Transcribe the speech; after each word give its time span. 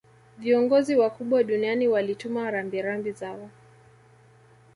Viongozi 0.37 0.95
wakubwa 0.95 1.43
duniani 1.43 1.87
walituma 1.87 2.51
rambirambi 2.51 3.11
zao 3.11 3.49